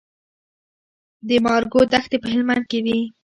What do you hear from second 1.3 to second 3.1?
مارګو دښتې په هلمند کې دي